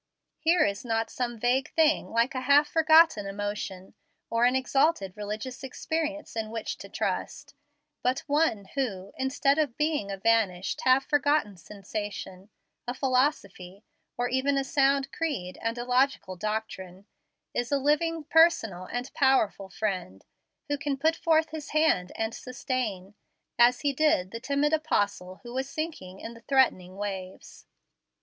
[0.39, 3.93] Here is not some vague thing like a half forgotten emotion
[4.31, 7.53] or an exalted religious experience in which to trust,
[8.01, 12.49] but One who, instead of being a vanished, half forgotten sensation,
[12.87, 13.83] a philosophy,
[14.17, 17.05] or even a sound creed and a logical doctrine,
[17.53, 20.25] is a living personal and powerful Friend,
[20.67, 23.13] who can put forth His hand and sustain,
[23.59, 27.67] as He did the timid Apostle who was sinking in the threatening waves.